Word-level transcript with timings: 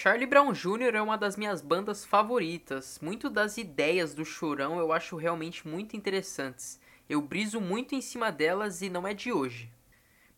Charlie 0.00 0.28
Brown 0.28 0.52
Jr. 0.52 0.94
é 0.94 1.02
uma 1.02 1.18
das 1.18 1.36
minhas 1.36 1.60
bandas 1.60 2.04
favoritas. 2.04 3.00
Muito 3.02 3.28
das 3.28 3.58
ideias 3.58 4.14
do 4.14 4.24
Chorão 4.24 4.78
eu 4.78 4.92
acho 4.92 5.16
realmente 5.16 5.66
muito 5.66 5.96
interessantes. 5.96 6.80
Eu 7.08 7.20
briso 7.20 7.60
muito 7.60 7.96
em 7.96 8.00
cima 8.00 8.30
delas 8.30 8.80
e 8.80 8.88
não 8.88 9.08
é 9.08 9.12
de 9.12 9.32
hoje. 9.32 9.68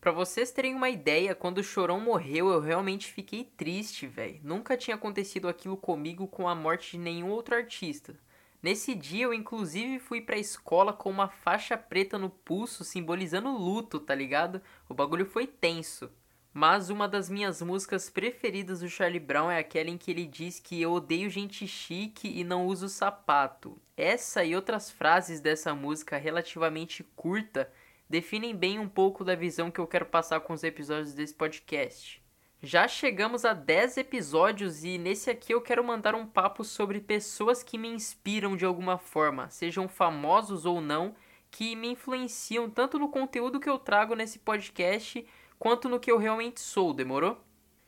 Pra 0.01 0.13
vocês 0.13 0.51
terem 0.51 0.75
uma 0.75 0.89
ideia, 0.89 1.35
quando 1.35 1.59
o 1.59 1.63
Chorão 1.63 2.01
morreu, 2.01 2.49
eu 2.49 2.59
realmente 2.59 3.13
fiquei 3.13 3.45
triste, 3.45 4.07
velho. 4.07 4.41
Nunca 4.43 4.79
tinha 4.79 4.95
acontecido 4.95 5.47
aquilo 5.47 5.77
comigo 5.77 6.27
com 6.27 6.49
a 6.49 6.55
morte 6.55 6.93
de 6.93 6.99
nenhum 6.99 7.29
outro 7.29 7.55
artista. 7.55 8.19
Nesse 8.63 8.95
dia 8.95 9.25
eu 9.25 9.35
inclusive 9.35 9.99
fui 9.99 10.23
pra 10.23 10.39
escola 10.39 10.95
com 10.95 11.11
uma 11.11 11.29
faixa 11.29 11.77
preta 11.77 12.17
no 12.17 12.31
pulso, 12.31 12.83
simbolizando 12.83 13.51
luto, 13.51 14.01
tá 14.01 14.15
ligado? 14.15 14.63
O 14.89 14.95
bagulho 14.95 15.27
foi 15.27 15.47
tenso. 15.47 16.11
Mas 16.53 16.91
uma 16.91 17.07
das 17.07 17.31
minhas 17.31 17.63
músicas 17.63 18.11
preferidas 18.11 18.81
do 18.81 18.89
Charlie 18.89 19.21
Brown 19.21 19.51
é 19.51 19.59
aquela 19.59 19.89
em 19.89 19.97
que 19.97 20.11
ele 20.11 20.27
diz 20.27 20.59
que 20.59 20.83
eu 20.83 20.93
odeio 20.93 21.31
gente 21.31 21.67
chique 21.67 22.29
e 22.29 22.43
não 22.43 22.67
uso 22.67 22.89
sapato. 22.89 23.81
Essa 23.97 24.45
e 24.45 24.57
outras 24.57 24.91
frases 24.91 25.41
dessa 25.41 25.75
música 25.75 26.17
relativamente 26.17 27.05
curta 27.15 27.71
definem 28.09 28.57
bem 28.57 28.81
um 28.81 28.89
pouco 28.89 29.23
da 29.25 29.37
visão 29.37 29.71
que 29.71 29.79
eu 29.79 29.87
quero 29.87 30.07
passar 30.07 30.41
com 30.41 30.53
os 30.53 30.65
episódios 30.65 31.15
desse 31.15 31.33
podcast. 31.33 32.21
Já 32.61 32.89
chegamos 32.89 33.45
a 33.45 33.55
10 33.55 33.99
episódios 33.99 34.85
e 34.85 34.99
nesse 34.99 35.31
aqui 35.31 35.55
eu 35.55 35.63
quero 35.63 35.85
mandar 35.85 36.17
um 36.17 36.27
papo 36.27 36.65
sobre 36.65 37.01
pessoas 37.01 37.63
que 37.63 37.79
me 37.79 37.89
inspiram 37.89 38.57
de 38.57 38.67
alguma 38.67 38.99
forma, 38.99 39.49
sejam 39.49 39.89
famosos 39.89 40.67
ou 40.67 40.81
não, 40.81 41.15
que 41.51 41.75
me 41.75 41.89
influenciam 41.89 42.69
tanto 42.69 42.99
no 42.99 43.09
conteúdo 43.09 43.61
que 43.61 43.71
eu 43.71 43.79
trago 43.79 44.15
nesse 44.15 44.41
podcast 44.41 45.25
quanto 45.61 45.91
no 45.91 46.01
que 46.01 46.11
eu 46.11 46.17
realmente 46.17 46.59
sou, 46.59 46.95
demorou? 46.95 47.39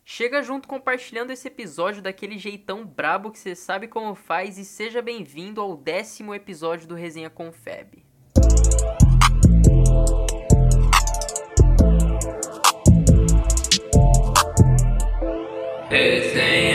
Chega 0.05 0.43
junto 0.43 0.69
compartilhando 0.69 1.31
esse 1.31 1.49
episódio 1.49 2.03
daquele 2.03 2.37
jeitão 2.39 2.85
brabo 2.85 3.31
que 3.31 3.39
você 3.39 3.55
sabe 3.55 3.89
como 3.89 4.15
faz 4.15 4.59
e 4.59 4.65
seja 4.65 5.01
bem-vindo 5.01 5.61
ao 5.61 5.75
décimo 5.75 6.35
episódio 6.35 6.87
do 6.87 6.95
Resenha 6.95 7.31
com 7.31 7.51
Feb. 7.51 8.05
Resenha 15.89 16.72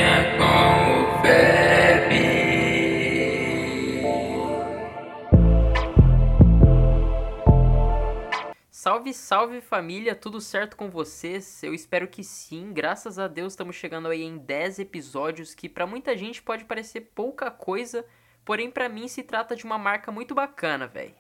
Salve, 9.08 9.14
salve 9.14 9.62
família, 9.62 10.16
tudo 10.16 10.42
certo 10.42 10.76
com 10.76 10.90
vocês? 10.90 11.62
Eu 11.62 11.74
espero 11.74 12.08
que 12.08 12.24
sim, 12.24 12.74
graças 12.74 13.20
a 13.20 13.28
Deus 13.28 13.54
estamos 13.54 13.76
chegando 13.76 14.08
aí 14.08 14.24
em 14.24 14.38
10 14.38 14.80
episódios 14.80 15.54
que 15.54 15.70
para 15.70 15.86
muita 15.86 16.18
gente 16.18 16.42
pode 16.42 16.66
parecer 16.66 17.12
pouca 17.14 17.52
coisa, 17.52 18.06
porém 18.44 18.72
para 18.72 18.90
mim 18.90 19.08
se 19.08 19.24
trata 19.24 19.56
de 19.56 19.66
uma 19.66 19.78
marca 19.78 20.12
muito 20.12 20.34
bacana, 20.34 20.88
velho. 20.88 21.16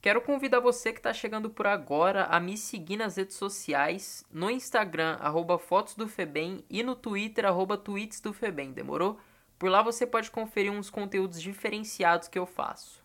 Quero 0.00 0.20
convidar 0.20 0.60
você 0.60 0.92
que 0.92 0.98
está 0.98 1.12
chegando 1.12 1.50
por 1.50 1.66
agora 1.66 2.24
a 2.24 2.40
me 2.40 2.56
seguir 2.56 2.96
nas 2.96 3.16
redes 3.16 3.36
sociais, 3.36 4.24
no 4.30 4.50
Instagram, 4.50 5.16
arroba 5.20 5.58
Fotos 5.58 5.94
do 5.94 6.08
Febem 6.08 6.64
e 6.70 6.82
no 6.82 6.96
Twitter, 6.96 7.44
arroba 7.44 7.76
Tweets 7.76 8.20
do 8.20 8.32
Febem, 8.32 8.72
demorou? 8.72 9.18
Por 9.58 9.70
lá 9.70 9.82
você 9.82 10.06
pode 10.06 10.30
conferir 10.30 10.72
uns 10.72 10.90
conteúdos 10.90 11.40
diferenciados 11.40 12.28
que 12.28 12.38
eu 12.38 12.46
faço. 12.46 13.03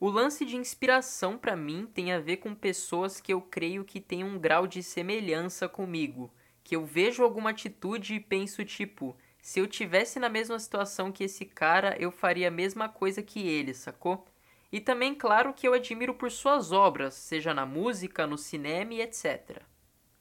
O 0.00 0.08
lance 0.08 0.46
de 0.46 0.56
inspiração 0.56 1.36
para 1.36 1.54
mim 1.54 1.86
tem 1.92 2.10
a 2.10 2.18
ver 2.18 2.38
com 2.38 2.54
pessoas 2.54 3.20
que 3.20 3.34
eu 3.34 3.42
creio 3.42 3.84
que 3.84 4.00
têm 4.00 4.24
um 4.24 4.38
grau 4.38 4.66
de 4.66 4.82
semelhança 4.82 5.68
comigo, 5.68 6.32
que 6.64 6.74
eu 6.74 6.86
vejo 6.86 7.22
alguma 7.22 7.50
atitude 7.50 8.14
e 8.14 8.18
penso 8.18 8.64
tipo, 8.64 9.14
se 9.42 9.60
eu 9.60 9.66
tivesse 9.66 10.18
na 10.18 10.30
mesma 10.30 10.58
situação 10.58 11.12
que 11.12 11.24
esse 11.24 11.44
cara, 11.44 11.96
eu 12.00 12.10
faria 12.10 12.48
a 12.48 12.50
mesma 12.50 12.88
coisa 12.88 13.22
que 13.22 13.46
ele, 13.46 13.74
sacou? 13.74 14.24
E 14.72 14.80
também, 14.80 15.14
claro, 15.14 15.52
que 15.52 15.68
eu 15.68 15.74
admiro 15.74 16.14
por 16.14 16.30
suas 16.30 16.72
obras, 16.72 17.12
seja 17.12 17.52
na 17.52 17.66
música, 17.66 18.26
no 18.26 18.38
cinema 18.38 18.94
e 18.94 19.02
etc. 19.02 19.60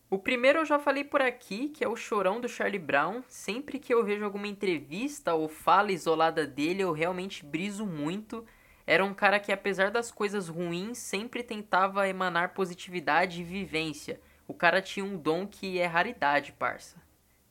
O 0.10 0.20
primeiro 0.20 0.60
eu 0.60 0.66
já 0.66 0.78
falei 0.78 1.06
por 1.06 1.22
aqui, 1.22 1.70
que 1.70 1.86
é 1.86 1.88
o 1.88 1.96
Chorão 1.96 2.42
do 2.42 2.50
Charlie 2.50 2.80
Brown. 2.80 3.24
Sempre 3.30 3.80
que 3.80 3.94
eu 3.94 4.04
vejo 4.04 4.26
alguma 4.26 4.48
entrevista 4.48 5.34
ou 5.36 5.48
fala 5.48 5.94
isolada 5.94 6.46
dele, 6.46 6.82
eu 6.82 6.92
realmente 6.92 7.46
briso 7.46 7.86
muito 7.86 8.46
era 8.90 9.06
um 9.06 9.14
cara 9.14 9.40
que, 9.40 9.52
apesar 9.52 9.92
das 9.92 10.10
coisas 10.10 10.48
ruins, 10.48 10.98
sempre 10.98 11.44
tentava 11.44 12.08
emanar 12.08 12.56
positividade 12.56 13.40
e 13.40 13.44
vivência. 13.44 14.20
O 14.48 14.54
cara 14.56 14.82
tinha 14.82 15.06
um 15.06 15.16
dom 15.16 15.46
que 15.46 15.78
é 15.78 15.86
raridade, 15.86 16.54
parça. 16.54 17.00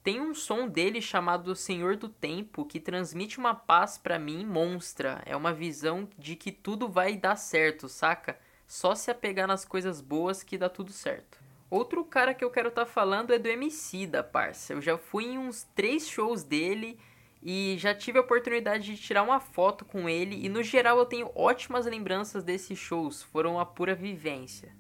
Tem 0.03 0.21
um 0.21 0.35
som 0.35 0.67
dele 0.67 1.01
chamado 1.01 1.55
Senhor 1.55 1.95
do 1.95 2.09
Tempo 2.09 2.65
que 2.65 2.81
transmite 2.81 3.39
uma 3.39 3.55
paz 3.55 3.97
para 3.97 4.19
mim 4.19 4.45
monstra. 4.45 5.23
É 5.25 5.37
uma 5.37 5.53
visão 5.53 6.09
de 6.19 6.35
que 6.35 6.51
tudo 6.51 6.89
vai 6.89 7.17
dar 7.17 7.37
certo, 7.37 7.89
saca? 7.89 8.37
Só 8.67 8.97
se 8.97 9.09
apegar 9.09 9.47
nas 9.47 9.65
coisas 9.65 10.01
boas 10.01 10.43
que 10.43 10.59
dá 10.59 10.69
tudo 10.69 10.91
certo. 10.91 11.39
Outro 11.71 12.05
cara 12.05 12.35
que 12.35 12.45
eu 12.45 12.51
quero 12.51 12.71
estar 12.71 12.85
tá 12.85 12.91
falando 12.91 13.33
é 13.33 13.39
do 13.39 13.47
MC 13.47 14.09
da 14.09 14.25
parça. 14.25 14.73
Eu 14.73 14.83
já 14.83 14.99
fui 14.99 15.27
em 15.27 15.39
uns 15.39 15.63
três 15.77 16.09
shows 16.09 16.43
dele 16.43 16.99
e 17.43 17.77
já 17.79 17.95
tive 17.95 18.19
a 18.19 18.23
oportunidade 18.23 18.95
de 18.95 19.01
tirar 19.01 19.23
uma 19.23 19.41
foto 19.41 19.85
com 19.85 20.09
ele 20.09 20.45
e 20.45 20.49
no 20.49 20.63
geral 20.63 20.99
eu 20.99 21.07
tenho 21.07 21.31
ótimas 21.35 21.87
lembranças 21.87 22.43
desses 22.43 22.79
shows, 22.79 23.23
foram 23.23 23.55
uma 23.55 23.67
pura 23.67 23.95
vivência. 23.95 24.73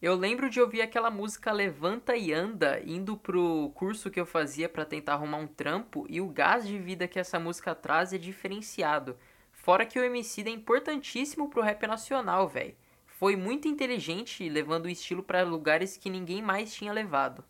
Eu 0.00 0.14
lembro 0.14 0.50
de 0.50 0.60
ouvir 0.60 0.82
aquela 0.82 1.10
música 1.10 1.50
Levanta 1.50 2.14
e 2.14 2.32
Anda 2.32 2.82
indo 2.84 3.16
pro 3.16 3.70
curso 3.74 4.10
que 4.10 4.20
eu 4.20 4.26
fazia 4.26 4.68
para 4.68 4.84
tentar 4.84 5.14
arrumar 5.14 5.38
um 5.38 5.46
trampo 5.46 6.06
e 6.08 6.20
o 6.20 6.28
gás 6.28 6.66
de 6.66 6.78
vida 6.78 7.08
que 7.08 7.18
essa 7.18 7.38
música 7.38 7.74
traz 7.74 8.12
é 8.12 8.18
diferenciado. 8.18 9.16
Fora 9.52 9.86
que 9.86 9.98
o 9.98 10.04
MC 10.04 10.42
é 10.42 10.50
importantíssimo 10.50 11.48
pro 11.48 11.62
rap 11.62 11.86
nacional, 11.86 12.46
velho. 12.46 12.74
Foi 13.06 13.34
muito 13.34 13.66
inteligente 13.66 14.46
levando 14.48 14.84
o 14.84 14.90
estilo 14.90 15.22
para 15.22 15.42
lugares 15.42 15.96
que 15.96 16.10
ninguém 16.10 16.42
mais 16.42 16.74
tinha 16.74 16.92
levado. 16.92 17.42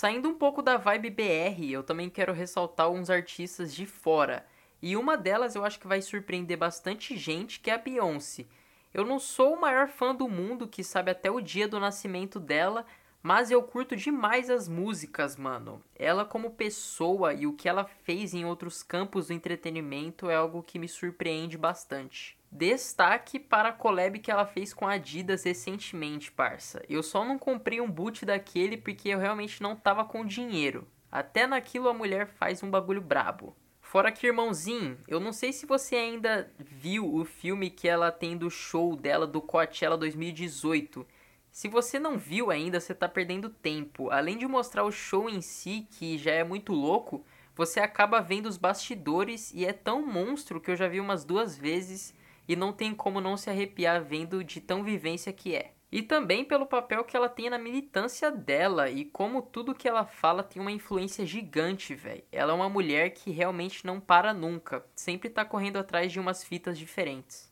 Saindo 0.00 0.30
um 0.30 0.34
pouco 0.34 0.62
da 0.62 0.78
vibe 0.78 1.10
BR, 1.10 1.62
eu 1.70 1.82
também 1.82 2.08
quero 2.08 2.32
ressaltar 2.32 2.86
alguns 2.86 3.10
artistas 3.10 3.74
de 3.74 3.84
fora. 3.84 4.46
E 4.80 4.96
uma 4.96 5.14
delas 5.14 5.54
eu 5.54 5.62
acho 5.62 5.78
que 5.78 5.86
vai 5.86 6.00
surpreender 6.00 6.56
bastante 6.56 7.18
gente, 7.18 7.60
que 7.60 7.70
é 7.70 7.74
a 7.74 7.76
Beyoncé. 7.76 8.46
Eu 8.94 9.04
não 9.04 9.18
sou 9.18 9.52
o 9.52 9.60
maior 9.60 9.88
fã 9.88 10.14
do 10.14 10.26
mundo 10.26 10.66
que 10.66 10.82
sabe 10.82 11.10
até 11.10 11.30
o 11.30 11.38
dia 11.38 11.68
do 11.68 11.78
nascimento 11.78 12.40
dela, 12.40 12.86
mas 13.22 13.50
eu 13.50 13.62
curto 13.62 13.94
demais 13.94 14.48
as 14.48 14.68
músicas, 14.68 15.36
mano. 15.36 15.84
Ela 15.94 16.24
como 16.24 16.52
pessoa 16.52 17.34
e 17.34 17.46
o 17.46 17.52
que 17.52 17.68
ela 17.68 17.84
fez 17.84 18.32
em 18.32 18.46
outros 18.46 18.82
campos 18.82 19.26
do 19.26 19.34
entretenimento 19.34 20.30
é 20.30 20.34
algo 20.34 20.62
que 20.62 20.78
me 20.78 20.88
surpreende 20.88 21.58
bastante. 21.58 22.39
Destaque 22.52 23.38
para 23.38 23.68
a 23.68 23.72
collab 23.72 24.18
que 24.18 24.30
ela 24.30 24.44
fez 24.44 24.74
com 24.74 24.86
a 24.86 24.94
Adidas 24.94 25.44
recentemente, 25.44 26.32
parça. 26.32 26.82
Eu 26.88 27.00
só 27.00 27.24
não 27.24 27.38
comprei 27.38 27.80
um 27.80 27.88
boot 27.88 28.26
daquele 28.26 28.76
porque 28.76 29.10
eu 29.10 29.20
realmente 29.20 29.62
não 29.62 29.76
tava 29.76 30.04
com 30.04 30.24
dinheiro. 30.24 30.86
Até 31.12 31.46
naquilo 31.46 31.88
a 31.88 31.94
mulher 31.94 32.26
faz 32.26 32.60
um 32.62 32.70
bagulho 32.70 33.00
brabo. 33.00 33.56
Fora 33.80 34.10
que, 34.10 34.26
irmãozinho, 34.26 34.98
eu 35.06 35.20
não 35.20 35.32
sei 35.32 35.52
se 35.52 35.64
você 35.64 35.94
ainda 35.94 36.52
viu 36.58 37.14
o 37.14 37.24
filme 37.24 37.70
que 37.70 37.88
ela 37.88 38.10
tem 38.10 38.36
do 38.36 38.50
show 38.50 38.96
dela 38.96 39.28
do 39.28 39.40
Coachella 39.40 39.96
2018. 39.96 41.06
Se 41.52 41.68
você 41.68 42.00
não 42.00 42.18
viu 42.18 42.50
ainda, 42.50 42.80
você 42.80 42.94
tá 42.94 43.08
perdendo 43.08 43.48
tempo. 43.48 44.10
Além 44.10 44.36
de 44.36 44.46
mostrar 44.46 44.84
o 44.84 44.92
show 44.92 45.28
em 45.28 45.40
si, 45.40 45.86
que 45.90 46.18
já 46.18 46.32
é 46.32 46.44
muito 46.44 46.72
louco, 46.72 47.24
você 47.54 47.78
acaba 47.78 48.20
vendo 48.20 48.46
os 48.46 48.56
bastidores 48.56 49.52
e 49.54 49.64
é 49.64 49.72
tão 49.72 50.04
monstro 50.04 50.60
que 50.60 50.70
eu 50.70 50.76
já 50.76 50.88
vi 50.88 51.00
umas 51.00 51.24
duas 51.24 51.56
vezes 51.56 52.14
e 52.48 52.54
não 52.56 52.72
tem 52.72 52.94
como 52.94 53.20
não 53.20 53.36
se 53.36 53.50
arrepiar 53.50 54.02
vendo 54.02 54.42
de 54.42 54.60
tão 54.60 54.82
vivência 54.82 55.32
que 55.32 55.54
é. 55.54 55.72
E 55.92 56.02
também 56.02 56.44
pelo 56.44 56.66
papel 56.66 57.02
que 57.02 57.16
ela 57.16 57.28
tem 57.28 57.50
na 57.50 57.58
militância 57.58 58.30
dela 58.30 58.88
e 58.88 59.04
como 59.04 59.42
tudo 59.42 59.74
que 59.74 59.88
ela 59.88 60.04
fala 60.04 60.42
tem 60.42 60.62
uma 60.62 60.70
influência 60.70 61.26
gigante, 61.26 61.94
velho. 61.94 62.22
Ela 62.30 62.52
é 62.52 62.54
uma 62.54 62.68
mulher 62.68 63.10
que 63.10 63.32
realmente 63.32 63.84
não 63.84 63.98
para 63.98 64.32
nunca, 64.32 64.84
sempre 64.94 65.28
tá 65.28 65.44
correndo 65.44 65.78
atrás 65.78 66.12
de 66.12 66.20
umas 66.20 66.44
fitas 66.44 66.78
diferentes. 66.78 67.50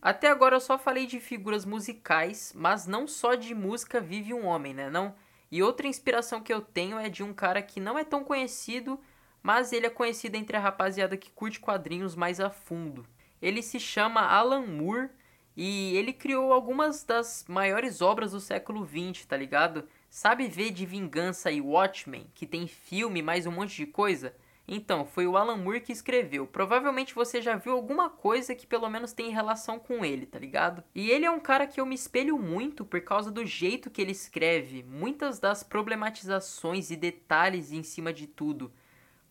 Até 0.00 0.28
agora 0.28 0.56
eu 0.56 0.60
só 0.60 0.78
falei 0.78 1.06
de 1.06 1.18
figuras 1.18 1.64
musicais, 1.64 2.52
mas 2.54 2.86
não 2.86 3.08
só 3.08 3.34
de 3.34 3.54
música 3.54 4.00
vive 4.00 4.34
um 4.34 4.44
homem, 4.44 4.74
né, 4.74 4.90
não? 4.90 5.14
E 5.50 5.62
outra 5.62 5.88
inspiração 5.88 6.42
que 6.42 6.52
eu 6.52 6.60
tenho 6.60 6.98
é 6.98 7.08
de 7.08 7.22
um 7.22 7.32
cara 7.32 7.62
que 7.62 7.80
não 7.80 7.98
é 7.98 8.04
tão 8.04 8.22
conhecido, 8.22 9.00
mas 9.44 9.74
ele 9.74 9.84
é 9.84 9.90
conhecido 9.90 10.36
entre 10.36 10.56
a 10.56 10.60
rapaziada 10.60 11.18
que 11.18 11.30
curte 11.30 11.60
quadrinhos 11.60 12.16
mais 12.16 12.40
a 12.40 12.48
fundo. 12.48 13.06
Ele 13.42 13.62
se 13.62 13.78
chama 13.78 14.22
Alan 14.22 14.66
Moore 14.66 15.10
e 15.54 15.94
ele 15.98 16.14
criou 16.14 16.50
algumas 16.50 17.04
das 17.04 17.44
maiores 17.46 18.00
obras 18.00 18.32
do 18.32 18.40
século 18.40 18.88
XX, 18.88 19.26
tá 19.26 19.36
ligado? 19.36 19.86
Sabe 20.08 20.48
ver 20.48 20.70
de 20.70 20.86
Vingança 20.86 21.50
e 21.50 21.60
Watchmen, 21.60 22.26
que 22.34 22.46
tem 22.46 22.66
filme 22.66 23.20
mais 23.20 23.44
um 23.44 23.52
monte 23.52 23.76
de 23.76 23.84
coisa? 23.84 24.34
Então, 24.66 25.04
foi 25.04 25.26
o 25.26 25.36
Alan 25.36 25.58
Moore 25.58 25.82
que 25.82 25.92
escreveu. 25.92 26.46
Provavelmente 26.46 27.14
você 27.14 27.42
já 27.42 27.54
viu 27.54 27.74
alguma 27.74 28.08
coisa 28.08 28.54
que 28.54 28.66
pelo 28.66 28.88
menos 28.88 29.12
tem 29.12 29.28
relação 29.28 29.78
com 29.78 30.02
ele, 30.02 30.24
tá 30.24 30.38
ligado? 30.38 30.82
E 30.94 31.10
ele 31.10 31.26
é 31.26 31.30
um 31.30 31.38
cara 31.38 31.66
que 31.66 31.78
eu 31.78 31.84
me 31.84 31.94
espelho 31.94 32.38
muito 32.38 32.82
por 32.82 33.02
causa 33.02 33.30
do 33.30 33.44
jeito 33.44 33.90
que 33.90 34.00
ele 34.00 34.12
escreve, 34.12 34.82
muitas 34.82 35.38
das 35.38 35.62
problematizações 35.62 36.90
e 36.90 36.96
detalhes 36.96 37.72
em 37.72 37.82
cima 37.82 38.10
de 38.10 38.26
tudo. 38.26 38.72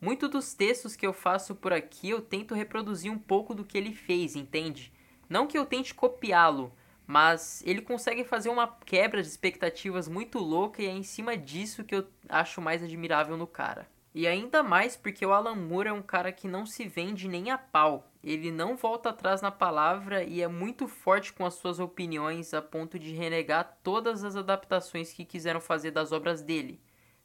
Muitos 0.04 0.30
dos 0.30 0.54
textos 0.54 0.98
que 0.98 1.08
eu 1.08 1.14
faço 1.14 1.56
por 1.56 1.72
aqui 1.72 2.10
eu 2.10 2.20
tento 2.20 2.54
reproduzir 2.54 3.10
um 3.10 3.18
pouco 3.18 3.56
do 3.56 3.64
que 3.64 3.78
ele 3.78 3.94
fez, 3.94 4.36
entende? 4.36 4.92
Não 5.30 5.48
que 5.48 5.58
eu 5.58 5.66
tente 5.66 5.94
copiá-lo, 5.94 6.74
mas 7.08 7.64
ele 7.66 7.82
consegue 7.82 8.26
fazer 8.26 8.50
uma 8.50 8.68
quebra 8.68 9.22
de 9.22 9.30
expectativas 9.30 10.10
muito 10.10 10.40
louca 10.40 10.82
e 10.82 10.88
é 10.88 10.92
em 10.92 11.04
cima 11.04 11.38
disso 11.38 11.86
que 11.86 11.96
eu 11.96 12.06
acho 12.28 12.60
mais 12.60 12.84
admirável 12.84 13.38
no 13.38 13.48
cara. 13.48 13.88
E 14.14 14.28
ainda 14.28 14.62
mais 14.62 14.98
porque 14.98 15.26
o 15.26 15.32
Alan 15.32 15.56
Moore 15.56 15.88
é 15.88 15.94
um 15.94 16.02
cara 16.02 16.34
que 16.34 16.50
não 16.50 16.66
se 16.66 16.86
vende 16.86 17.30
nem 17.30 17.50
a 17.50 17.58
pau. 17.58 18.12
Ele 18.22 18.52
não 18.52 18.76
volta 18.76 19.12
atrás 19.12 19.42
na 19.42 19.52
palavra 19.52 20.22
e 20.26 20.42
é 20.42 20.50
muito 20.50 20.86
forte 20.86 21.32
com 21.32 21.46
as 21.46 21.54
suas 21.54 21.80
opiniões 21.80 22.54
a 22.54 22.62
ponto 22.62 23.00
de 23.00 23.14
renegar 23.14 23.80
todas 23.82 24.26
as 24.26 24.36
adaptações 24.36 25.14
que 25.14 25.24
quiseram 25.24 25.62
fazer 25.62 25.92
das 25.92 26.12
obras 26.12 26.42
dele. 26.42 26.82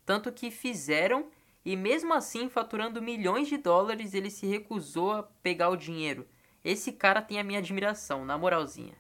Tanto 0.06 0.30
que 0.30 0.48
fizeram 0.48 1.26
e 1.68 1.76
mesmo 1.76 2.14
assim, 2.14 2.48
faturando 2.48 3.02
milhões 3.02 3.46
de 3.46 3.58
dólares, 3.58 4.14
ele 4.14 4.30
se 4.30 4.46
recusou 4.46 5.12
a 5.12 5.22
pegar 5.22 5.68
o 5.68 5.76
dinheiro. 5.76 6.26
Esse 6.64 6.90
cara 6.92 7.20
tem 7.20 7.38
a 7.38 7.44
minha 7.44 7.58
admiração, 7.58 8.24
na 8.24 8.38
moralzinha. 8.38 8.94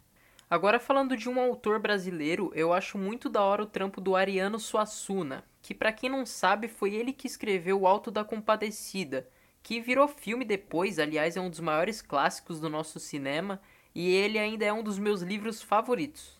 Agora 0.50 0.78
falando 0.78 1.16
de 1.16 1.30
um 1.30 1.40
autor 1.40 1.78
brasileiro, 1.78 2.52
eu 2.54 2.74
acho 2.74 2.98
muito 2.98 3.30
da 3.30 3.42
hora 3.42 3.62
o 3.62 3.66
trampo 3.66 4.02
do 4.02 4.14
Ariano 4.14 4.58
Suassuna, 4.58 5.46
que 5.62 5.72
para 5.72 5.94
quem 5.94 6.10
não 6.10 6.26
sabe 6.26 6.68
foi 6.68 6.94
ele 6.94 7.14
que 7.14 7.26
escreveu 7.26 7.80
O 7.80 7.86
Alto 7.86 8.10
da 8.10 8.22
Compadecida, 8.22 9.26
que 9.62 9.80
virou 9.80 10.06
filme 10.06 10.44
depois, 10.44 10.98
aliás 10.98 11.38
é 11.38 11.40
um 11.40 11.48
dos 11.48 11.60
maiores 11.60 12.02
clássicos 12.02 12.60
do 12.60 12.68
nosso 12.68 13.00
cinema 13.00 13.62
e 13.94 14.10
ele 14.10 14.38
ainda 14.38 14.66
é 14.66 14.72
um 14.74 14.82
dos 14.82 14.98
meus 14.98 15.22
livros 15.22 15.62
favoritos. 15.62 16.38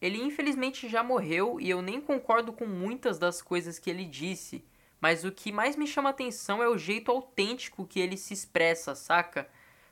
Ele 0.00 0.22
infelizmente 0.22 0.88
já 0.88 1.02
morreu 1.02 1.60
e 1.60 1.68
eu 1.68 1.82
nem 1.82 2.00
concordo 2.00 2.50
com 2.50 2.64
muitas 2.64 3.18
das 3.18 3.42
coisas 3.42 3.78
que 3.78 3.90
ele 3.90 4.06
disse, 4.06 4.64
mas 5.00 5.24
o 5.24 5.32
que 5.32 5.50
mais 5.50 5.76
me 5.76 5.86
chama 5.86 6.10
atenção 6.10 6.62
é 6.62 6.68
o 6.68 6.78
jeito 6.78 7.10
autêntico 7.10 7.86
que 7.86 8.00
ele 8.00 8.16
se 8.16 8.34
expressa, 8.34 8.94
saca? 8.94 9.48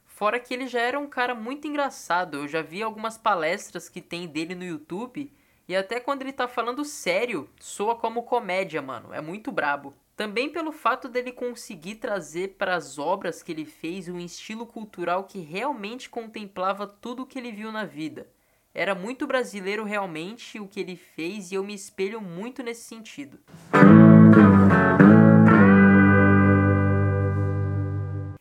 Fora 0.06 0.40
que 0.40 0.52
ele 0.52 0.66
já 0.66 0.81
era 0.81 0.99
um 0.99 1.06
cara 1.06 1.34
muito 1.34 1.66
engraçado, 1.66 2.38
eu 2.38 2.49
já 2.49 2.60
vi 2.60 2.82
algumas 2.82 3.16
palestras 3.16 3.88
que 3.88 4.00
tem 4.00 4.26
dele 4.26 4.55
no 4.55 4.64
YouTube 4.64 5.32
e 5.69 5.76
até 5.76 6.00
quando 6.00 6.22
ele 6.22 6.32
tá 6.32 6.49
falando 6.49 6.84
sério, 6.84 7.49
soa 7.60 7.94
como 7.94 8.22
comédia, 8.22 8.81
mano. 8.81 9.12
É 9.12 9.20
muito 9.20 9.52
brabo. 9.52 9.94
Também 10.16 10.49
pelo 10.50 10.72
fato 10.72 11.08
dele 11.08 11.31
conseguir 11.31 11.96
trazer 11.96 12.56
para 12.58 12.75
as 12.75 12.99
obras 12.99 13.43
que 13.43 13.52
ele 13.52 13.64
fez 13.64 14.08
um 14.08 14.19
estilo 14.19 14.66
cultural 14.66 15.25
que 15.25 15.38
realmente 15.38 16.08
contemplava 16.08 16.87
tudo 16.87 17.22
o 17.22 17.26
que 17.26 17.38
ele 17.38 17.52
viu 17.52 17.70
na 17.70 17.84
vida. 17.84 18.26
Era 18.75 18.94
muito 18.94 19.26
brasileiro 19.26 19.84
realmente 19.84 20.58
o 20.58 20.66
que 20.66 20.81
ele 20.81 20.96
fez 20.96 21.52
e 21.52 21.55
eu 21.55 21.62
me 21.62 21.75
espelho 21.75 22.20
muito 22.20 22.62
nesse 22.62 22.82
sentido. 22.82 23.38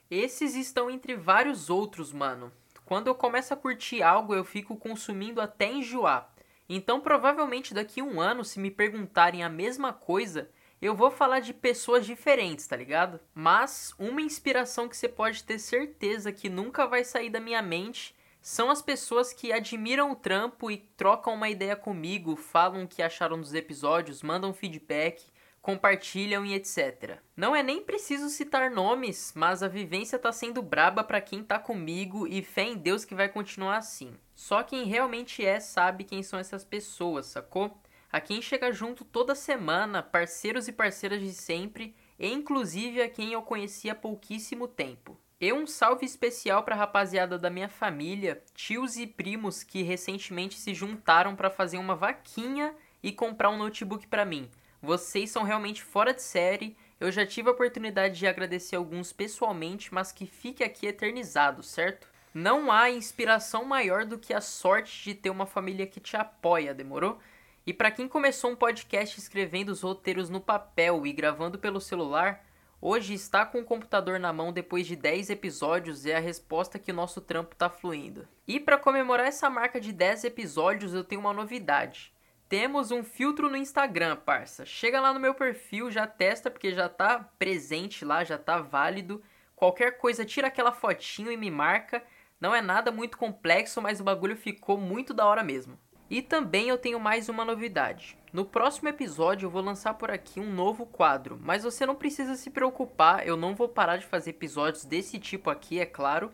Esses 0.10 0.56
estão 0.56 0.90
entre 0.90 1.16
vários 1.16 1.70
outros, 1.70 2.14
mano. 2.14 2.52
Quando 2.86 3.08
eu 3.08 3.16
começo 3.16 3.54
a 3.54 3.58
curtir 3.58 4.02
algo, 4.02 4.34
eu 4.34 4.46
fico 4.46 4.78
consumindo 4.78 5.42
até 5.42 5.70
enjoar. 5.70 6.34
Então, 6.70 7.02
provavelmente 7.02 7.74
daqui 7.74 8.00
a 8.00 8.04
um 8.04 8.22
ano, 8.22 8.46
se 8.46 8.60
me 8.60 8.72
perguntarem 8.72 9.44
a 9.44 9.50
mesma 9.50 9.92
coisa, 9.92 10.50
eu 10.82 10.96
vou 10.96 11.12
falar 11.12 11.40
de 11.40 11.54
pessoas 11.54 12.06
diferentes, 12.06 12.68
tá 12.68 12.76
ligado? 12.76 13.20
Mas 13.34 13.94
uma 13.98 14.22
inspiração 14.22 14.88
que 14.88 14.96
você 14.96 15.10
pode 15.10 15.44
ter 15.44 15.60
certeza 15.60 16.32
que 16.32 16.50
nunca 16.50 16.86
vai 16.86 17.04
sair 17.04 17.30
da 17.30 17.40
minha 17.40 17.62
mente 17.62 18.16
são 18.42 18.70
as 18.70 18.82
pessoas 18.82 19.34
que 19.34 19.52
admiram 19.52 20.12
o 20.12 20.16
trampo 20.16 20.72
e 20.72 20.78
trocam 20.96 21.34
uma 21.34 21.50
ideia 21.50 21.76
comigo, 21.76 22.36
falam 22.36 22.84
o 22.84 22.88
que 22.88 23.02
acharam 23.02 23.42
dos 23.42 23.54
episódios, 23.54 24.24
mandam 24.24 24.54
feedback 24.54 25.26
compartilham 25.68 26.46
e 26.46 26.54
etc. 26.54 27.18
Não 27.36 27.54
é 27.54 27.62
nem 27.62 27.84
preciso 27.84 28.30
citar 28.30 28.72
nomes, 28.72 29.34
mas 29.36 29.62
a 29.62 29.68
vivência 29.68 30.18
tá 30.18 30.32
sendo 30.32 30.62
braba 30.62 31.04
para 31.04 31.20
quem 31.20 31.44
tá 31.44 31.60
comigo 31.60 32.26
e 32.26 32.42
fé 32.42 32.64
em 32.64 32.78
Deus 32.78 33.04
que 33.04 33.14
vai 33.14 33.28
continuar 33.28 33.76
assim. 33.76 34.14
Só 34.34 34.64
quem 34.64 34.86
realmente 34.86 35.46
é 35.46 35.60
sabe 35.60 36.06
quem 36.06 36.24
são 36.24 36.40
essas 36.40 36.64
pessoas, 36.64 37.26
sacou? 37.26 37.78
A 38.10 38.22
quem 38.22 38.42
chega 38.42 38.72
junto 38.72 39.04
toda 39.04 39.36
semana, 39.36 40.02
parceiros 40.02 40.70
e 40.70 40.72
parceiras 40.72 41.20
de 41.20 41.34
sempre, 41.34 41.94
e 42.18 42.32
inclusive 42.32 43.02
a 43.02 43.10
quem 43.10 43.34
eu 43.34 43.42
conheci 43.42 43.90
há 43.90 43.96
pouquíssimo 43.96 44.70
tempo. 44.70 45.20
E 45.38 45.52
um 45.52 45.68
salve 45.68 46.06
especial 46.06 46.64
para 46.64 46.76
a 46.76 46.78
rapaziada 46.78 47.38
da 47.38 47.50
minha 47.50 47.68
família, 47.68 48.42
tios 48.56 48.96
e 48.96 49.06
primos 49.06 49.64
que 49.64 49.84
recentemente 49.84 50.58
se 50.58 50.74
juntaram 50.74 51.36
para 51.36 51.50
fazer 51.50 51.78
uma 51.78 51.94
vaquinha 51.94 52.74
e 53.04 53.12
comprar 53.12 53.50
um 53.50 53.58
notebook 53.58 54.08
para 54.08 54.24
mim. 54.24 54.50
Vocês 54.82 55.32
são 55.32 55.44
realmente 55.44 55.84
fora 55.84 56.14
de 56.14 56.22
série. 56.22 56.78
Eu 57.00 57.12
já 57.12 57.26
tive 57.26 57.50
a 57.50 57.52
oportunidade 57.52 58.18
de 58.18 58.28
agradecer 58.28 58.76
alguns 58.76 59.12
pessoalmente, 59.12 59.94
mas 59.94 60.12
que 60.12 60.26
fique 60.26 60.64
aqui 60.64 60.88
eternizado, 60.88 61.64
certo? 61.64 62.08
Não 62.34 62.72
há 62.72 62.90
inspiração 62.90 63.66
maior 63.66 64.06
do 64.06 64.20
que 64.20 64.34
a 64.34 64.42
sorte 64.42 65.04
de 65.04 65.16
ter 65.16 65.30
uma 65.30 65.48
família 65.48 65.88
que 65.88 66.00
te 66.00 66.16
apoia, 66.16 66.74
demorou? 66.74 67.20
E 67.66 67.74
para 67.74 67.92
quem 67.92 68.08
começou 68.08 68.52
um 68.52 68.56
podcast 68.56 69.20
escrevendo 69.20 69.70
os 69.70 69.82
roteiros 69.82 70.30
no 70.30 70.40
papel 70.40 71.06
e 71.06 71.12
gravando 71.12 71.58
pelo 71.58 71.82
celular, 71.82 72.46
hoje 72.80 73.14
está 73.14 73.46
com 73.46 73.60
o 73.60 73.66
computador 73.66 74.20
na 74.20 74.32
mão 74.32 74.54
depois 74.54 74.86
de 74.88 74.96
10 74.96 75.32
episódios 75.32 76.06
é 76.06 76.16
a 76.16 76.20
resposta 76.20 76.80
que 76.80 76.92
o 76.92 76.96
nosso 76.96 77.20
trampo 77.20 77.54
está 77.54 77.70
fluindo. 77.70 78.28
E 78.48 78.60
para 78.60 78.78
comemorar 78.78 79.26
essa 79.26 79.50
marca 79.50 79.82
de 79.82 79.92
10 79.92 80.26
episódios, 80.26 80.94
eu 80.94 81.04
tenho 81.04 81.20
uma 81.20 81.34
novidade. 81.34 82.14
Temos 82.50 82.92
um 82.92 83.04
filtro 83.04 83.50
no 83.50 83.58
Instagram, 83.58 84.16
parça. 84.16 84.66
Chega 84.66 85.02
lá 85.02 85.14
no 85.14 85.20
meu 85.20 85.34
perfil, 85.34 85.92
já 85.92 86.08
testa 86.08 86.50
porque 86.50 86.74
já 86.74 86.88
tá 86.88 87.20
presente 87.38 88.06
lá, 88.06 88.24
já 88.24 88.38
tá 88.38 88.62
válido. 88.62 89.22
Qualquer 89.54 89.98
coisa, 89.98 90.24
tira 90.24 90.48
aquela 90.48 90.72
fotinho 90.72 91.30
e 91.30 91.36
me 91.36 91.52
marca. 91.52 92.02
Não 92.40 92.56
é 92.56 92.62
nada 92.62 92.90
muito 92.90 93.18
complexo, 93.18 93.82
mas 93.82 94.00
o 94.00 94.04
bagulho 94.04 94.38
ficou 94.38 94.78
muito 94.78 95.14
da 95.14 95.26
hora 95.26 95.44
mesmo. 95.44 95.78
E 96.10 96.22
também 96.22 96.70
eu 96.70 96.78
tenho 96.78 97.02
mais 97.02 97.28
uma 97.28 97.44
novidade. 97.44 98.18
No 98.32 98.46
próximo 98.46 98.88
episódio 98.88 99.48
eu 99.48 99.50
vou 99.50 99.62
lançar 99.62 99.96
por 99.96 100.10
aqui 100.10 100.40
um 100.40 100.50
novo 100.50 100.86
quadro, 100.86 101.38
mas 101.42 101.64
você 101.64 101.86
não 101.86 101.96
precisa 101.96 102.38
se 102.38 102.50
preocupar, 102.50 103.28
eu 103.28 103.36
não 103.36 103.56
vou 103.56 103.68
parar 103.68 103.98
de 103.98 104.06
fazer 104.06 104.30
episódios 104.30 104.86
desse 104.86 105.20
tipo 105.20 105.50
aqui, 105.50 105.82
é 105.82 105.86
claro. 105.86 106.32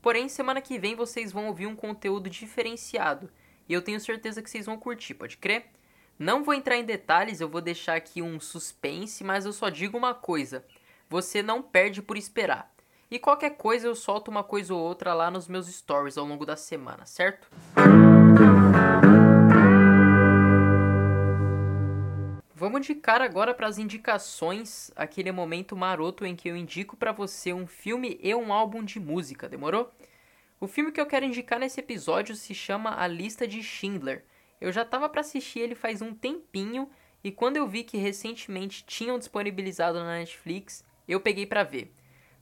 Porém, 0.00 0.28
semana 0.28 0.60
que 0.60 0.78
vem 0.78 0.94
vocês 0.94 1.32
vão 1.32 1.48
ouvir 1.48 1.66
um 1.66 1.74
conteúdo 1.74 2.30
diferenciado 2.30 3.28
e 3.68 3.72
eu 3.72 3.82
tenho 3.82 4.00
certeza 4.00 4.42
que 4.42 4.50
vocês 4.50 4.66
vão 4.66 4.78
curtir, 4.78 5.14
pode 5.14 5.36
crer? 5.36 5.66
Não 6.18 6.42
vou 6.42 6.54
entrar 6.54 6.76
em 6.76 6.84
detalhes, 6.84 7.40
eu 7.40 7.48
vou 7.48 7.60
deixar 7.60 7.96
aqui 7.96 8.22
um 8.22 8.40
suspense, 8.40 9.22
mas 9.22 9.44
eu 9.44 9.52
só 9.52 9.68
digo 9.68 9.98
uma 9.98 10.14
coisa: 10.14 10.64
você 11.08 11.42
não 11.42 11.62
perde 11.62 12.00
por 12.00 12.16
esperar. 12.16 12.74
E 13.10 13.18
qualquer 13.18 13.50
coisa 13.50 13.86
eu 13.86 13.94
solto 13.94 14.30
uma 14.30 14.42
coisa 14.42 14.74
ou 14.74 14.80
outra 14.80 15.14
lá 15.14 15.30
nos 15.30 15.46
meus 15.46 15.68
stories 15.68 16.18
ao 16.18 16.24
longo 16.24 16.44
da 16.44 16.56
semana, 16.56 17.06
certo? 17.06 17.48
Vamos 22.58 22.86
de 22.86 22.94
cara 22.94 23.24
agora 23.24 23.52
para 23.52 23.66
as 23.66 23.76
indicações, 23.76 24.90
aquele 24.96 25.30
momento 25.30 25.76
maroto 25.76 26.24
em 26.24 26.34
que 26.34 26.48
eu 26.48 26.56
indico 26.56 26.96
para 26.96 27.12
você 27.12 27.52
um 27.52 27.66
filme 27.66 28.18
e 28.22 28.34
um 28.34 28.52
álbum 28.52 28.82
de 28.82 28.98
música, 28.98 29.48
demorou? 29.48 29.92
O 30.58 30.66
filme 30.66 30.90
que 30.90 30.98
eu 30.98 31.04
quero 31.04 31.26
indicar 31.26 31.60
nesse 31.60 31.80
episódio 31.80 32.34
se 32.34 32.54
chama 32.54 32.98
A 32.98 33.06
Lista 33.06 33.46
de 33.46 33.62
Schindler. 33.62 34.24
Eu 34.58 34.72
já 34.72 34.82
estava 34.82 35.06
para 35.06 35.20
assistir 35.20 35.58
ele 35.58 35.74
faz 35.74 36.00
um 36.00 36.14
tempinho 36.14 36.88
e 37.22 37.30
quando 37.30 37.58
eu 37.58 37.68
vi 37.68 37.84
que 37.84 37.98
recentemente 37.98 38.82
tinham 38.86 39.18
disponibilizado 39.18 39.98
na 39.98 40.16
Netflix, 40.16 40.82
eu 41.06 41.20
peguei 41.20 41.44
para 41.44 41.62
ver. 41.62 41.92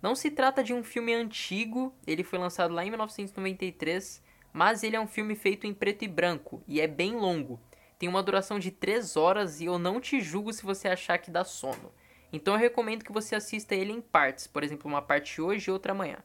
Não 0.01 0.15
se 0.15 0.31
trata 0.31 0.63
de 0.63 0.73
um 0.73 0.85
filme 0.85 1.13
antigo, 1.13 1.93
ele 2.07 2.23
foi 2.23 2.39
lançado 2.39 2.73
lá 2.73 2.85
em 2.85 2.91
1993, 2.91 4.23
mas 4.53 4.85
ele 4.85 4.95
é 4.95 5.01
um 5.01 5.09
filme 5.09 5.35
feito 5.35 5.67
em 5.67 5.75
preto 5.75 6.05
e 6.05 6.09
branco 6.09 6.63
e 6.69 6.81
é 6.81 6.87
bem 6.87 7.17
longo. 7.17 7.61
Tem 7.99 8.09
uma 8.09 8.23
duração 8.23 8.61
de 8.61 8.71
3 8.71 9.17
horas 9.17 9.61
e 9.61 9.65
eu 9.65 9.77
não 9.77 10.01
te 10.01 10.21
julgo 10.21 10.53
se 10.53 10.63
você 10.63 10.87
achar 10.87 11.19
que 11.19 11.33
dá 11.33 11.43
sono. 11.43 11.93
Então 12.33 12.55
eu 12.55 12.61
recomendo 12.61 13.05
que 13.05 13.13
você 13.13 13.35
assista 13.35 13.75
ele 13.75 13.93
em 13.93 14.01
partes, 14.01 14.47
por 14.47 14.63
exemplo, 14.63 14.89
uma 14.89 15.03
parte 15.03 15.43
hoje 15.43 15.69
e 15.69 15.73
outra 15.73 15.91
amanhã. 15.91 16.19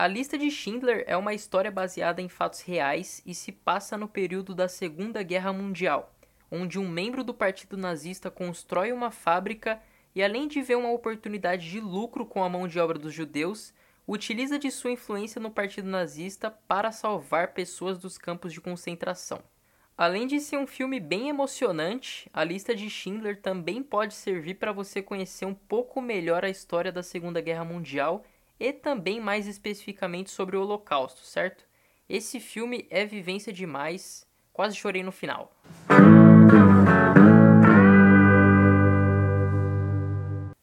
A 0.00 0.06
lista 0.06 0.38
de 0.38 0.50
Schindler 0.50 1.04
é 1.06 1.14
uma 1.14 1.34
história 1.34 1.70
baseada 1.70 2.22
em 2.22 2.28
fatos 2.30 2.62
reais 2.62 3.22
e 3.26 3.34
se 3.34 3.52
passa 3.52 3.98
no 3.98 4.08
período 4.08 4.54
da 4.54 4.66
Segunda 4.66 5.22
Guerra 5.22 5.52
Mundial, 5.52 6.10
onde 6.50 6.78
um 6.78 6.88
membro 6.88 7.22
do 7.22 7.34
partido 7.34 7.76
nazista 7.76 8.30
constrói 8.30 8.92
uma 8.92 9.10
fábrica 9.10 9.78
e, 10.14 10.22
além 10.22 10.48
de 10.48 10.62
ver 10.62 10.76
uma 10.76 10.90
oportunidade 10.90 11.68
de 11.68 11.80
lucro 11.80 12.24
com 12.24 12.42
a 12.42 12.48
mão 12.48 12.66
de 12.66 12.80
obra 12.80 12.98
dos 12.98 13.12
judeus, 13.12 13.74
utiliza 14.08 14.58
de 14.58 14.70
sua 14.70 14.92
influência 14.92 15.38
no 15.38 15.50
partido 15.50 15.90
nazista 15.90 16.50
para 16.50 16.90
salvar 16.90 17.48
pessoas 17.48 17.98
dos 17.98 18.16
campos 18.16 18.54
de 18.54 18.60
concentração. 18.62 19.42
Além 19.98 20.26
de 20.26 20.40
ser 20.40 20.56
um 20.56 20.66
filme 20.66 20.98
bem 20.98 21.28
emocionante, 21.28 22.26
a 22.32 22.42
lista 22.42 22.74
de 22.74 22.88
Schindler 22.88 23.38
também 23.42 23.82
pode 23.82 24.14
servir 24.14 24.54
para 24.54 24.72
você 24.72 25.02
conhecer 25.02 25.44
um 25.44 25.52
pouco 25.54 26.00
melhor 26.00 26.42
a 26.42 26.48
história 26.48 26.90
da 26.90 27.02
Segunda 27.02 27.42
Guerra 27.42 27.66
Mundial 27.66 28.24
e 28.60 28.74
também 28.74 29.18
mais 29.18 29.46
especificamente 29.46 30.30
sobre 30.30 30.56
o 30.56 30.60
Holocausto, 30.60 31.24
certo? 31.24 31.64
Esse 32.06 32.38
filme 32.38 32.86
é 32.90 33.06
vivência 33.06 33.50
demais, 33.50 34.26
quase 34.52 34.76
chorei 34.76 35.02
no 35.02 35.10
final. 35.10 35.50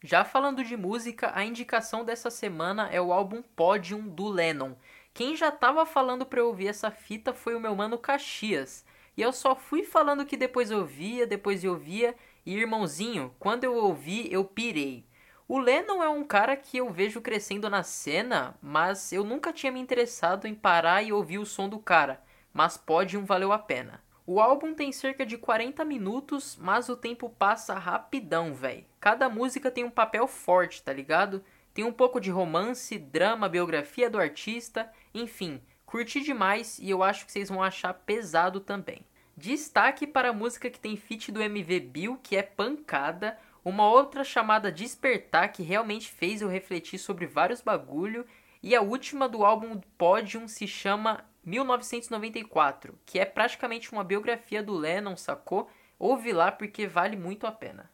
Já 0.03 0.23
falando 0.23 0.63
de 0.63 0.77
música, 0.77 1.31
a 1.33 1.43
indicação 1.43 2.05
dessa 2.05 2.29
semana 2.29 2.87
é 2.91 3.01
o 3.01 3.11
álbum 3.11 3.41
Podium 3.41 4.07
do 4.07 4.29
Lennon. 4.29 4.75
Quem 5.13 5.35
já 5.35 5.51
tava 5.51 5.85
falando 5.85 6.25
pra 6.25 6.39
eu 6.39 6.47
ouvir 6.47 6.67
essa 6.67 6.91
fita 6.91 7.33
foi 7.33 7.55
o 7.55 7.59
meu 7.59 7.75
mano 7.75 7.97
Caxias. 7.97 8.85
E 9.17 9.21
eu 9.21 9.33
só 9.33 9.55
fui 9.55 9.83
falando 9.83 10.25
que 10.25 10.37
depois 10.37 10.69
eu 10.69 10.85
via, 10.85 11.25
depois 11.25 11.63
eu 11.63 11.75
via, 11.75 12.15
e 12.45 12.55
irmãozinho, 12.55 13.33
quando 13.39 13.63
eu 13.63 13.73
ouvi, 13.73 14.31
eu 14.31 14.45
pirei. 14.45 15.06
O 15.49 15.59
Lennon 15.59 16.03
é 16.03 16.09
um 16.09 16.25
cara 16.25 16.57
que 16.57 16.75
eu 16.75 16.89
vejo 16.89 17.21
crescendo 17.21 17.69
na 17.69 17.81
cena, 17.81 18.57
mas 18.61 19.13
eu 19.13 19.23
nunca 19.23 19.53
tinha 19.53 19.71
me 19.71 19.79
interessado 19.79 20.45
em 20.45 20.53
parar 20.53 21.01
e 21.01 21.13
ouvir 21.13 21.37
o 21.37 21.45
som 21.45 21.69
do 21.69 21.79
cara, 21.79 22.21
mas 22.53 22.75
Podium 22.75 23.23
valeu 23.23 23.53
a 23.53 23.57
pena. 23.57 24.03
O 24.25 24.41
álbum 24.41 24.73
tem 24.73 24.91
cerca 24.91 25.25
de 25.25 25.37
40 25.37 25.85
minutos, 25.85 26.57
mas 26.59 26.89
o 26.89 26.97
tempo 26.97 27.29
passa 27.29 27.75
rapidão, 27.75 28.53
velho. 28.53 28.83
Cada 28.99 29.29
música 29.29 29.71
tem 29.71 29.85
um 29.85 29.89
papel 29.89 30.27
forte, 30.27 30.83
tá 30.83 30.91
ligado? 30.91 31.41
Tem 31.73 31.85
um 31.85 31.93
pouco 31.93 32.19
de 32.19 32.29
romance, 32.29 32.99
drama, 32.99 33.47
biografia 33.47 34.09
do 34.09 34.19
artista, 34.19 34.91
enfim, 35.13 35.61
curti 35.85 36.19
demais 36.19 36.77
e 36.77 36.89
eu 36.89 37.01
acho 37.01 37.25
que 37.25 37.31
vocês 37.31 37.47
vão 37.47 37.63
achar 37.63 37.93
pesado 37.93 38.59
também. 38.59 39.05
Destaque 39.37 40.05
para 40.05 40.31
a 40.31 40.33
música 40.33 40.69
que 40.69 40.79
tem 40.79 40.97
feat 40.97 41.31
do 41.31 41.41
MV 41.41 41.79
Bill, 41.79 42.19
que 42.21 42.35
é 42.35 42.41
pancada, 42.41 43.37
uma 43.69 43.85
outra 43.89 44.23
chamada 44.23 44.71
Despertar, 44.71 45.51
que 45.51 45.61
realmente 45.61 46.09
fez 46.09 46.41
eu 46.41 46.47
refletir 46.47 46.97
sobre 46.97 47.25
vários 47.25 47.59
bagulho, 47.59 48.25
e 48.63 48.73
a 48.73 48.81
última 48.81 49.27
do 49.27 49.43
álbum 49.43 49.81
Podium 49.97 50.47
se 50.47 50.65
chama 50.65 51.25
1994, 51.43 52.97
que 53.05 53.19
é 53.19 53.25
praticamente 53.25 53.91
uma 53.91 54.05
biografia 54.05 54.63
do 54.63 54.73
Lennon, 54.73 55.17
sacou? 55.17 55.69
Ouve 55.99 56.31
lá 56.31 56.49
porque 56.49 56.87
vale 56.87 57.17
muito 57.17 57.45
a 57.45 57.51
pena. 57.51 57.91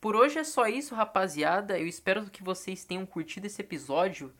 Por 0.00 0.16
hoje 0.16 0.40
é 0.40 0.44
só 0.44 0.66
isso, 0.66 0.96
rapaziada. 0.96 1.78
Eu 1.78 1.86
espero 1.86 2.28
que 2.28 2.42
vocês 2.42 2.84
tenham 2.84 3.06
curtido 3.06 3.46
esse 3.46 3.62
episódio. 3.62 4.34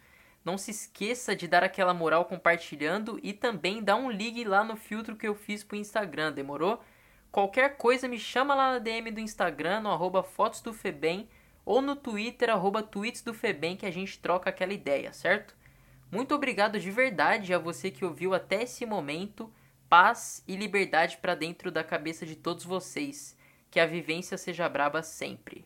Não 0.44 0.58
se 0.58 0.72
esqueça 0.72 1.36
de 1.36 1.46
dar 1.46 1.62
aquela 1.62 1.94
moral 1.94 2.24
compartilhando 2.24 3.18
e 3.22 3.32
também 3.32 3.82
dá 3.82 3.94
um 3.94 4.10
ligue 4.10 4.42
lá 4.42 4.64
no 4.64 4.76
filtro 4.76 5.14
que 5.14 5.26
eu 5.26 5.36
fiz 5.36 5.62
pro 5.62 5.76
Instagram, 5.76 6.32
demorou? 6.32 6.82
Qualquer 7.34 7.76
coisa 7.76 8.06
me 8.06 8.16
chama 8.16 8.54
lá 8.54 8.74
na 8.74 8.78
DM 8.78 9.10
do 9.10 9.18
Instagram, 9.18 9.80
no 9.80 9.90
arroba 9.90 10.22
fotos 10.22 10.60
do 10.60 10.72
Febem, 10.72 11.28
ou 11.66 11.82
no 11.82 11.96
Twitter, 11.96 12.48
arroba 12.48 12.80
tweets 12.80 13.22
do 13.22 13.34
Febem, 13.34 13.74
que 13.74 13.84
a 13.84 13.90
gente 13.90 14.20
troca 14.20 14.50
aquela 14.50 14.72
ideia, 14.72 15.12
certo? 15.12 15.52
Muito 16.12 16.32
obrigado 16.32 16.78
de 16.78 16.92
verdade 16.92 17.52
a 17.52 17.58
você 17.58 17.90
que 17.90 18.04
ouviu 18.04 18.34
até 18.34 18.62
esse 18.62 18.86
momento. 18.86 19.52
Paz 19.88 20.44
e 20.46 20.54
liberdade 20.54 21.16
para 21.16 21.34
dentro 21.34 21.72
da 21.72 21.82
cabeça 21.82 22.24
de 22.24 22.36
todos 22.36 22.64
vocês. 22.64 23.36
Que 23.68 23.80
a 23.80 23.86
vivência 23.86 24.38
seja 24.38 24.68
braba 24.68 25.02
sempre. 25.02 25.64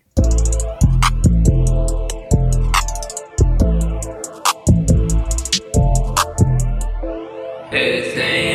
Hey, 7.71 8.48